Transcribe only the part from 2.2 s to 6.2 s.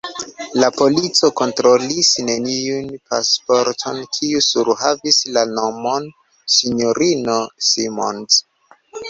neniun pasporton, kiu surhavis la nomon